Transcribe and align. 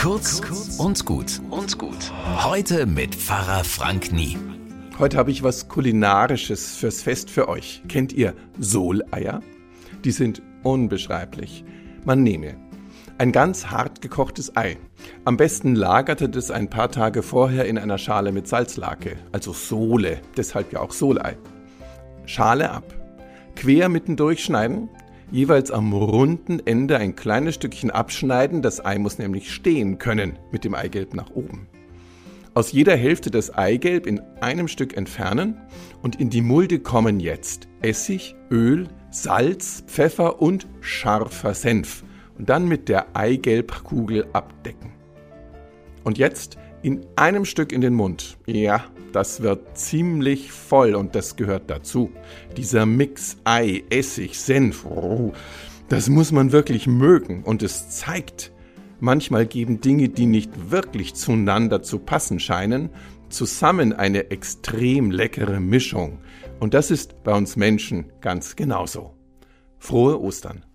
Kurz 0.00 0.40
und 0.78 1.04
gut 1.04 1.42
und 1.50 1.76
gut. 1.76 2.10
Heute 2.42 2.86
mit 2.86 3.14
Pfarrer 3.14 3.64
Frank 3.64 4.12
Nie. 4.12 4.38
Heute 4.98 5.18
habe 5.18 5.30
ich 5.30 5.42
was 5.42 5.68
Kulinarisches 5.68 6.74
fürs 6.76 7.02
Fest 7.02 7.28
für 7.28 7.48
euch. 7.50 7.82
Kennt 7.86 8.14
ihr 8.14 8.32
Soleier? 8.58 9.42
Die 10.02 10.10
sind 10.10 10.40
unbeschreiblich. 10.62 11.66
Man 12.06 12.22
nehme 12.22 12.56
ein 13.18 13.30
ganz 13.30 13.66
hart 13.66 14.00
gekochtes 14.00 14.56
Ei. 14.56 14.78
Am 15.26 15.36
besten 15.36 15.74
lagerte 15.74 16.30
das 16.30 16.50
ein 16.50 16.70
paar 16.70 16.90
Tage 16.90 17.22
vorher 17.22 17.66
in 17.66 17.76
einer 17.76 17.98
Schale 17.98 18.32
mit 18.32 18.48
Salzlake, 18.48 19.18
also 19.32 19.52
Sohle, 19.52 20.22
deshalb 20.34 20.72
ja 20.72 20.80
auch 20.80 20.92
Solei. 20.92 21.36
Schale 22.24 22.70
ab. 22.70 22.84
Quer 23.54 23.90
mitten 23.90 24.16
durchschneiden, 24.16 24.88
jeweils 25.30 25.70
am 25.70 25.92
runden 25.92 26.60
Ende 26.64 26.98
ein 26.98 27.16
kleines 27.16 27.54
Stückchen 27.54 27.90
abschneiden, 27.90 28.62
das 28.62 28.84
Ei 28.84 28.98
muss 28.98 29.18
nämlich 29.18 29.52
stehen 29.52 29.98
können, 29.98 30.38
mit 30.50 30.64
dem 30.64 30.74
Eigelb 30.74 31.14
nach 31.14 31.30
oben. 31.30 31.68
Aus 32.52 32.72
jeder 32.72 32.96
Hälfte 32.96 33.30
das 33.30 33.54
Eigelb 33.54 34.06
in 34.06 34.20
einem 34.40 34.66
Stück 34.66 34.96
entfernen 34.96 35.60
und 36.02 36.20
in 36.20 36.30
die 36.30 36.42
Mulde 36.42 36.80
kommen 36.80 37.20
jetzt 37.20 37.68
Essig, 37.80 38.34
Öl, 38.50 38.88
Salz, 39.10 39.84
Pfeffer 39.86 40.42
und 40.42 40.66
scharfer 40.80 41.54
Senf 41.54 42.02
und 42.36 42.48
dann 42.48 42.66
mit 42.66 42.88
der 42.88 43.16
Eigelbkugel 43.16 44.26
abdecken. 44.32 44.92
Und 46.02 46.18
jetzt 46.18 46.58
in 46.82 47.06
einem 47.14 47.44
Stück 47.44 47.72
in 47.72 47.80
den 47.80 47.94
Mund. 47.94 48.36
Ja, 48.46 48.84
das 49.12 49.42
wird 49.42 49.76
ziemlich 49.76 50.52
voll 50.52 50.94
und 50.94 51.14
das 51.14 51.36
gehört 51.36 51.68
dazu. 51.68 52.10
Dieser 52.56 52.86
Mix 52.86 53.36
Ei, 53.44 53.84
Essig, 53.90 54.38
Senf, 54.38 54.84
oh, 54.84 55.32
das 55.88 56.08
muss 56.08 56.32
man 56.32 56.52
wirklich 56.52 56.86
mögen 56.86 57.42
und 57.42 57.62
es 57.62 57.90
zeigt, 57.90 58.52
manchmal 59.00 59.46
geben 59.46 59.80
Dinge, 59.80 60.08
die 60.08 60.26
nicht 60.26 60.70
wirklich 60.70 61.14
zueinander 61.14 61.82
zu 61.82 61.98
passen 61.98 62.38
scheinen, 62.38 62.90
zusammen 63.28 63.92
eine 63.92 64.30
extrem 64.30 65.10
leckere 65.10 65.60
Mischung. 65.60 66.18
Und 66.58 66.74
das 66.74 66.90
ist 66.90 67.22
bei 67.22 67.32
uns 67.32 67.56
Menschen 67.56 68.12
ganz 68.20 68.56
genauso. 68.56 69.14
Frohe 69.78 70.20
Ostern! 70.20 70.69